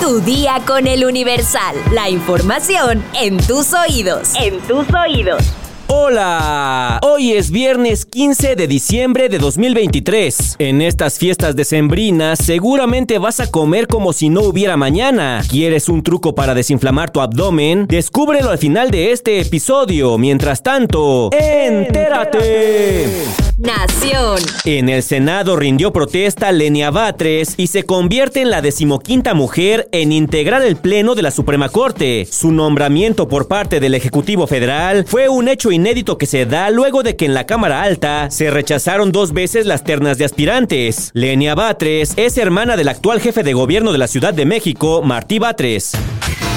[0.00, 1.76] Tu día con el Universal.
[1.92, 4.32] La información en tus oídos.
[4.34, 5.42] En tus oídos.
[5.86, 10.56] Hola, hoy es viernes 15 de diciembre de 2023.
[10.58, 15.42] En estas fiestas decembrinas seguramente vas a comer como si no hubiera mañana.
[15.48, 17.86] ¿Quieres un truco para desinflamar tu abdomen?
[17.86, 20.18] Descúbrelo al final de este episodio.
[20.18, 23.24] Mientras tanto, entérate.
[23.64, 24.38] Nación.
[24.66, 30.12] En el Senado rindió protesta Lenia Batres y se convierte en la decimoquinta mujer en
[30.12, 32.26] integrar el Pleno de la Suprema Corte.
[32.30, 37.02] Su nombramiento por parte del Ejecutivo Federal fue un hecho inédito que se da luego
[37.02, 41.10] de que en la Cámara Alta se rechazaron dos veces las ternas de aspirantes.
[41.14, 45.38] Lenia Batres es hermana del actual jefe de gobierno de la Ciudad de México, Martí
[45.38, 45.92] Batres.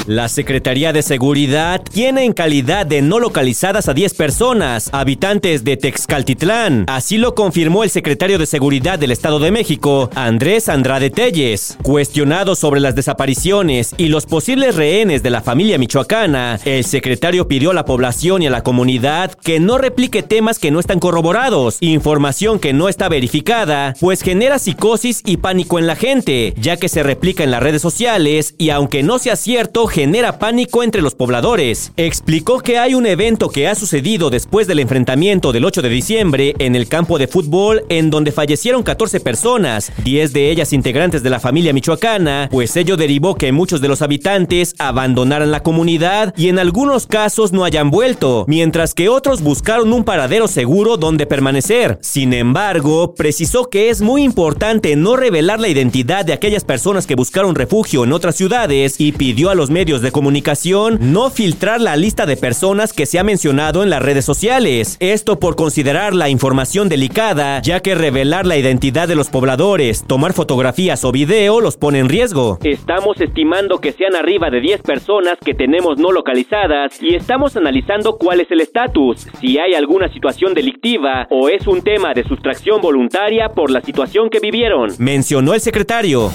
[0.07, 5.75] La Secretaría de Seguridad tiene en calidad de no localizadas a 10 personas, habitantes de
[5.75, 6.85] Texcaltitlán.
[6.87, 11.77] Así lo confirmó el secretario de Seguridad del Estado de México, Andrés Andrade Telles.
[11.83, 17.71] Cuestionado sobre las desapariciones y los posibles rehenes de la familia michoacana, el secretario pidió
[17.71, 21.79] a la población y a la comunidad que no replique temas que no están corroborados,
[21.81, 26.87] información que no está verificada, pues genera psicosis y pánico en la gente, ya que
[26.87, 31.15] se replica en las redes sociales y aunque no sea cierto, genera pánico entre los
[31.15, 31.91] pobladores.
[31.97, 36.53] Explicó que hay un evento que ha sucedido después del enfrentamiento del 8 de diciembre
[36.59, 41.31] en el campo de fútbol en donde fallecieron 14 personas, 10 de ellas integrantes de
[41.31, 46.49] la familia michoacana, pues ello derivó que muchos de los habitantes abandonaran la comunidad y
[46.49, 51.97] en algunos casos no hayan vuelto, mientras que otros buscaron un paradero seguro donde permanecer.
[52.03, 57.15] Sin embargo, precisó que es muy importante no revelar la identidad de aquellas personas que
[57.15, 61.95] buscaron refugio en otras ciudades y pidió a los medios de comunicación no filtrar la
[61.95, 64.97] lista de personas que se ha mencionado en las redes sociales.
[64.99, 70.33] Esto por considerar la información delicada, ya que revelar la identidad de los pobladores, tomar
[70.33, 72.59] fotografías o video los pone en riesgo.
[72.63, 78.17] Estamos estimando que sean arriba de 10 personas que tenemos no localizadas y estamos analizando
[78.17, 82.81] cuál es el estatus, si hay alguna situación delictiva o es un tema de sustracción
[82.81, 86.29] voluntaria por la situación que vivieron, mencionó el secretario.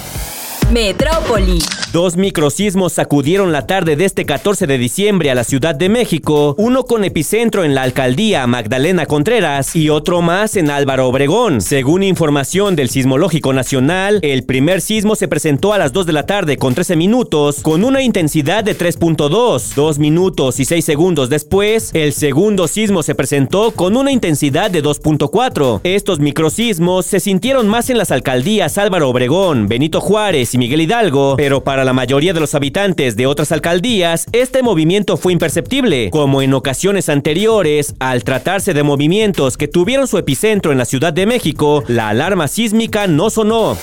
[0.71, 1.59] Metrópoli.
[1.91, 6.55] Dos microsismos sacudieron la tarde de este 14 de diciembre a la Ciudad de México,
[6.57, 11.61] uno con epicentro en la alcaldía Magdalena Contreras y otro más en Álvaro Obregón.
[11.61, 16.25] Según información del Sismológico Nacional, el primer sismo se presentó a las 2 de la
[16.25, 19.75] tarde con 13 minutos, con una intensidad de 3.2.
[19.75, 24.83] Dos minutos y 6 segundos después, el segundo sismo se presentó con una intensidad de
[24.83, 25.81] 2.4.
[25.83, 31.63] Estos microsismos se sintieron más en las alcaldías Álvaro Obregón, Benito Juárez Miguel Hidalgo, pero
[31.63, 36.53] para la mayoría de los habitantes de otras alcaldías, este movimiento fue imperceptible, como en
[36.53, 41.83] ocasiones anteriores, al tratarse de movimientos que tuvieron su epicentro en la Ciudad de México,
[41.87, 43.77] la alarma sísmica no sonó.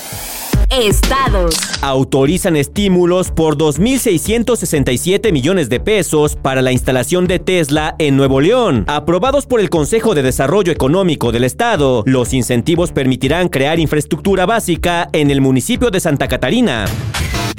[0.71, 1.55] Estados.
[1.81, 8.85] Autorizan estímulos por 2.667 millones de pesos para la instalación de Tesla en Nuevo León.
[8.87, 15.09] Aprobados por el Consejo de Desarrollo Económico del Estado, los incentivos permitirán crear infraestructura básica
[15.11, 16.85] en el municipio de Santa Catarina.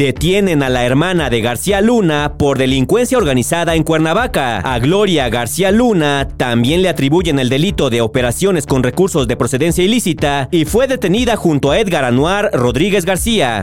[0.03, 4.59] Detienen a la hermana de García Luna por delincuencia organizada en Cuernavaca.
[4.59, 9.85] A Gloria García Luna también le atribuyen el delito de operaciones con recursos de procedencia
[9.85, 13.63] ilícita y fue detenida junto a Edgar Anuar Rodríguez García.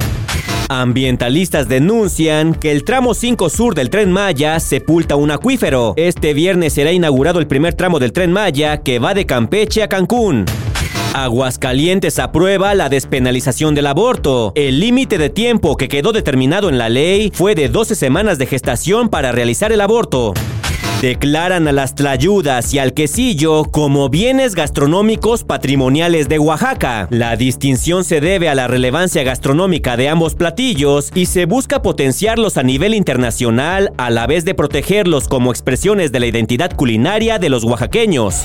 [0.70, 5.94] Ambientalistas denuncian que el tramo 5 sur del tren Maya sepulta un acuífero.
[5.98, 9.90] Este viernes será inaugurado el primer tramo del tren Maya que va de Campeche a
[9.90, 10.46] Cancún.
[11.14, 14.52] Aguascalientes aprueba la despenalización del aborto.
[14.56, 18.46] El límite de tiempo que quedó determinado en la ley fue de 12 semanas de
[18.46, 20.34] gestación para realizar el aborto.
[21.02, 27.08] Declaran a las tlayudas y al quesillo como bienes gastronómicos patrimoniales de Oaxaca.
[27.10, 32.58] La distinción se debe a la relevancia gastronómica de ambos platillos y se busca potenciarlos
[32.58, 37.50] a nivel internacional a la vez de protegerlos como expresiones de la identidad culinaria de
[37.50, 38.44] los oaxaqueños.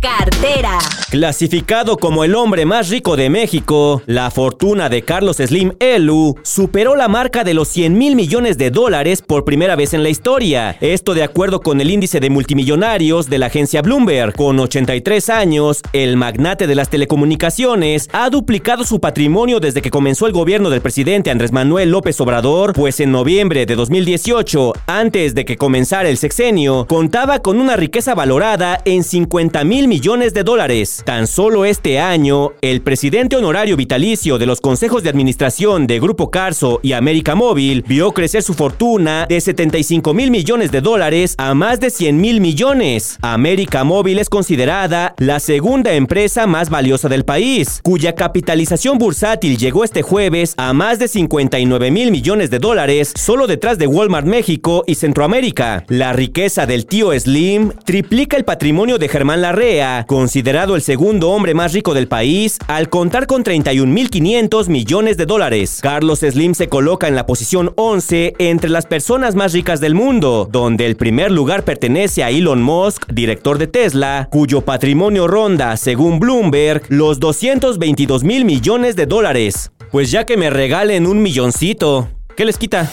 [0.00, 0.78] Cartera.
[1.10, 6.96] Clasificado como el hombre más rico de México, la fortuna de Carlos Slim Elu superó
[6.96, 10.76] la marca de los 100 mil millones de dólares por primera vez en la historia.
[10.80, 14.34] Esto de acuerdo con el índice de multimillonarios de la agencia Bloomberg.
[14.34, 20.26] Con 83 años, el magnate de las telecomunicaciones ha duplicado su patrimonio desde que comenzó
[20.26, 25.44] el gobierno del presidente Andrés Manuel López Obrador, pues en noviembre de 2018, antes de
[25.44, 30.44] que comenzara el sexenio, contaba con una riqueza valorada en 50 mil mil millones de
[30.44, 31.02] dólares.
[31.04, 36.30] Tan solo este año, el presidente honorario vitalicio de los consejos de administración de Grupo
[36.30, 41.54] Carso y América Móvil vio crecer su fortuna de 75 mil millones de dólares a
[41.54, 43.18] más de 100 mil millones.
[43.20, 49.82] América Móvil es considerada la segunda empresa más valiosa del país, cuya capitalización bursátil llegó
[49.82, 54.84] este jueves a más de 59 mil millones de dólares, solo detrás de Walmart México
[54.86, 55.84] y Centroamérica.
[55.88, 59.63] La riqueza del tío Slim triplica el patrimonio de Germán Larrea,
[60.06, 65.78] considerado el segundo hombre más rico del país, al contar con 31.500 millones de dólares.
[65.80, 70.46] Carlos Slim se coloca en la posición 11 entre las personas más ricas del mundo,
[70.50, 76.20] donde el primer lugar pertenece a Elon Musk, director de Tesla, cuyo patrimonio ronda, según
[76.20, 79.70] Bloomberg, los 222 mil millones de dólares.
[79.90, 82.90] Pues ya que me regalen un milloncito, ¿qué les quita?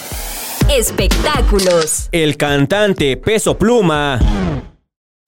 [0.69, 2.07] Espectáculos.
[2.13, 4.19] El cantante Peso Pluma.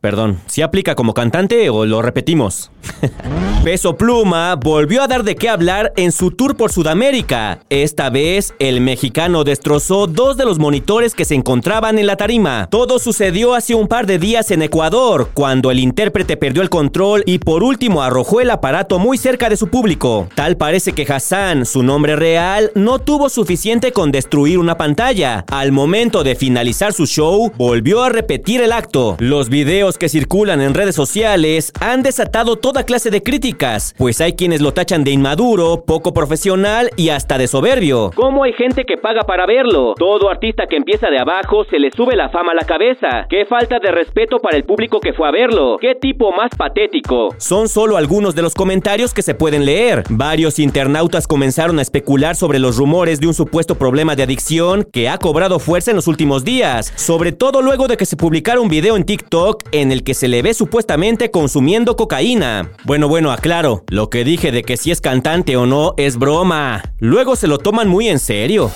[0.03, 2.71] Perdón, ¿si aplica como cantante o lo repetimos?
[3.63, 7.61] Peso Pluma volvió a dar de qué hablar en su tour por Sudamérica.
[7.69, 12.67] Esta vez, el mexicano destrozó dos de los monitores que se encontraban en la tarima.
[12.69, 17.23] Todo sucedió hace un par de días en Ecuador, cuando el intérprete perdió el control
[17.25, 20.27] y por último arrojó el aparato muy cerca de su público.
[20.35, 25.45] Tal parece que Hassan, su nombre real, no tuvo suficiente con destruir una pantalla.
[25.49, 29.15] Al momento de finalizar su show, volvió a repetir el acto.
[29.19, 34.34] Los videos que circulan en redes sociales han desatado toda clase de críticas, pues hay
[34.34, 38.12] quienes lo tachan de inmaduro, poco profesional y hasta de soberbio.
[38.16, 39.94] ¿Cómo hay gente que paga para verlo?
[39.98, 43.25] Todo artista que empieza de abajo se le sube la fama a la cabeza.
[43.30, 45.78] Qué falta de respeto para el público que fue a verlo.
[45.80, 47.30] Qué tipo más patético.
[47.38, 50.04] Son solo algunos de los comentarios que se pueden leer.
[50.10, 55.10] Varios internautas comenzaron a especular sobre los rumores de un supuesto problema de adicción que
[55.10, 58.69] ha cobrado fuerza en los últimos días, sobre todo luego de que se publicara un
[58.69, 62.71] video en TikTok en el que se le ve supuestamente consumiendo cocaína.
[62.85, 66.83] Bueno, bueno, aclaro, lo que dije de que si es cantante o no es broma.
[67.00, 68.71] Luego se lo toman muy en serio.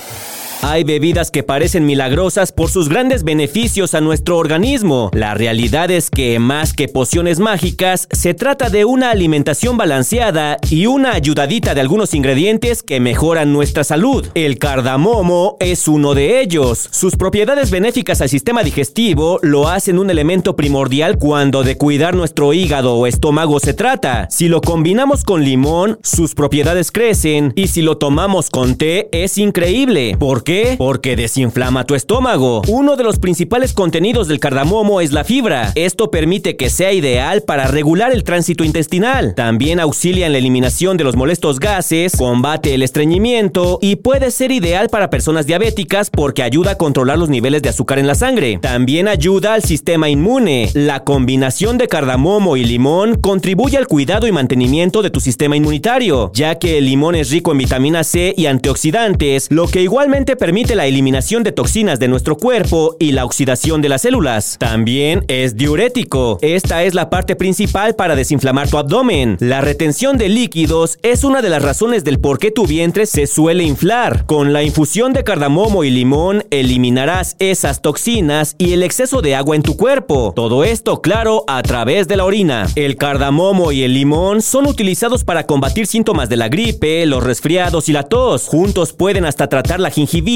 [0.60, 5.08] Hay bebidas que parecen milagrosas por sus grandes beneficios a nuestro organismo.
[5.14, 10.86] La realidad es que más que pociones mágicas, se trata de una alimentación balanceada y
[10.86, 14.26] una ayudadita de algunos ingredientes que mejoran nuestra salud.
[14.34, 16.88] El cardamomo es uno de ellos.
[16.90, 22.52] Sus propiedades benéficas al sistema digestivo lo hacen un elemento primordial cuando de cuidar nuestro
[22.52, 24.26] hígado o estómago se trata.
[24.28, 29.38] Si lo combinamos con limón, sus propiedades crecen y si lo tomamos con té es
[29.38, 30.16] increíble.
[30.18, 30.76] ¿Por qué?
[30.78, 32.62] Porque desinflama tu estómago.
[32.68, 35.72] Uno de los principales contenidos del cardamomo es la fibra.
[35.74, 39.34] Esto permite que sea ideal para regular el tránsito intestinal.
[39.34, 44.50] También auxilia en la eliminación de los molestos gases, combate el estreñimiento y puede ser
[44.50, 48.58] ideal para personas diabéticas porque ayuda a controlar los niveles de azúcar en la sangre.
[48.62, 50.70] También ayuda al sistema inmune.
[50.72, 56.30] La combinación de cardamomo y limón contribuye al cuidado y mantenimiento de tu sistema inmunitario,
[56.32, 60.74] ya que el limón es rico en vitamina C y antioxidantes, lo que igualmente permite
[60.74, 64.56] la eliminación de toxinas de nuestro cuerpo y la oxidación de las células.
[64.58, 66.38] También es diurético.
[66.40, 69.36] Esta es la parte principal para desinflamar tu abdomen.
[69.40, 73.26] La retención de líquidos es una de las razones del por qué tu vientre se
[73.26, 74.24] suele inflar.
[74.26, 79.56] Con la infusión de cardamomo y limón eliminarás esas toxinas y el exceso de agua
[79.56, 80.32] en tu cuerpo.
[80.36, 82.66] Todo esto, claro, a través de la orina.
[82.76, 87.88] El cardamomo y el limón son utilizados para combatir síntomas de la gripe, los resfriados
[87.88, 88.46] y la tos.
[88.46, 90.27] Juntos pueden hasta tratar la gingivitis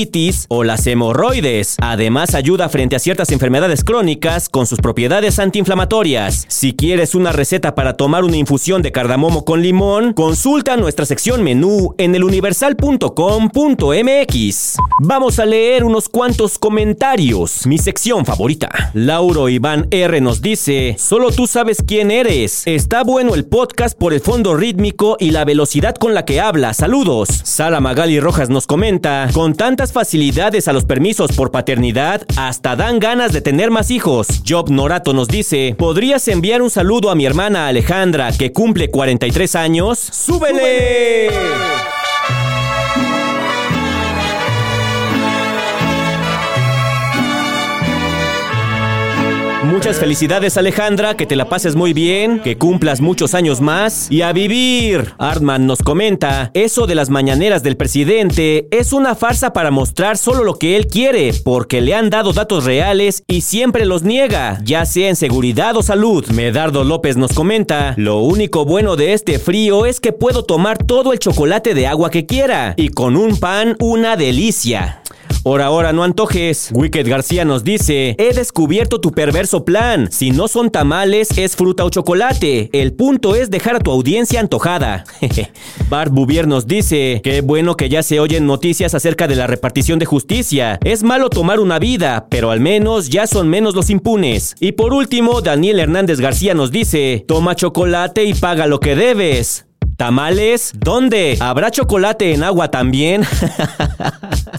[0.48, 1.76] o las hemorroides.
[1.78, 6.46] Además ayuda frente a ciertas enfermedades crónicas con sus propiedades antiinflamatorias.
[6.48, 11.42] Si quieres una receta para tomar una infusión de cardamomo con limón, consulta nuestra sección
[11.42, 14.76] menú en eluniversal.com.mx.
[15.00, 17.66] Vamos a leer unos cuantos comentarios.
[17.66, 18.92] Mi sección favorita.
[18.94, 22.66] Lauro Iván R nos dice, solo tú sabes quién eres.
[22.66, 26.72] Está bueno el podcast por el fondo rítmico y la velocidad con la que habla.
[26.72, 27.28] Saludos.
[27.44, 33.00] Sara Magali Rojas nos comenta, con tanta facilidades a los permisos por paternidad, hasta dan
[33.00, 34.28] ganas de tener más hijos.
[34.46, 39.56] Job Norato nos dice, ¿podrías enviar un saludo a mi hermana Alejandra que cumple 43
[39.56, 39.98] años?
[39.98, 41.30] ¡Súbele!
[49.72, 54.20] Muchas felicidades Alejandra, que te la pases muy bien, que cumplas muchos años más y
[54.20, 55.14] a vivir.
[55.16, 60.44] Artman nos comenta, eso de las mañaneras del presidente es una farsa para mostrar solo
[60.44, 64.84] lo que él quiere, porque le han dado datos reales y siempre los niega, ya
[64.84, 66.26] sea en seguridad o salud.
[66.26, 71.14] Medardo López nos comenta, lo único bueno de este frío es que puedo tomar todo
[71.14, 75.01] el chocolate de agua que quiera y con un pan una delicia.
[75.42, 76.70] Por ahora no antojes.
[76.72, 80.08] Wicked García nos dice, he descubierto tu perverso plan.
[80.12, 82.70] Si no son tamales, es fruta o chocolate.
[82.72, 85.04] El punto es dejar a tu audiencia antojada.
[85.90, 89.98] Bart Bouvier nos dice, qué bueno que ya se oyen noticias acerca de la repartición
[89.98, 90.78] de justicia.
[90.84, 94.54] Es malo tomar una vida, pero al menos ya son menos los impunes.
[94.60, 99.66] Y por último, Daniel Hernández García nos dice, toma chocolate y paga lo que debes.
[99.96, 100.72] ¿Tamales?
[100.76, 101.36] ¿Dónde?
[101.40, 103.22] ¿Habrá chocolate en agua también?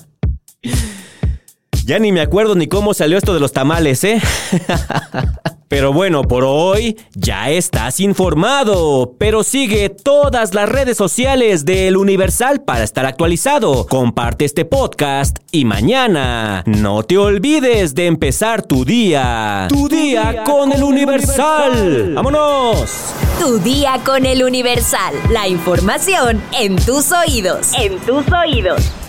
[1.86, 4.22] ya ni me acuerdo ni cómo salió esto de los tamales, ¿eh?
[5.74, 9.16] Pero bueno, por hoy ya estás informado.
[9.18, 13.88] Pero sigue todas las redes sociales del Universal para estar actualizado.
[13.88, 19.66] Comparte este podcast y mañana no te olvides de empezar tu día.
[19.68, 22.13] Tu, día, con, el Universal.
[22.13, 22.92] ¡Vámonos!
[23.40, 25.16] Tu día con el Universal.
[25.32, 27.72] La información en tus oídos.
[27.74, 29.02] En tus oídos.